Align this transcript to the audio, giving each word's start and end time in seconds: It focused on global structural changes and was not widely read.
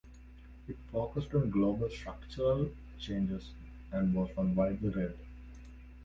It 0.67 0.79
focused 0.91 1.31
on 1.35 1.51
global 1.51 1.87
structural 1.87 2.71
changes 2.97 3.51
and 3.91 4.15
was 4.15 4.31
not 4.35 4.47
widely 4.55 4.89
read. 4.89 5.15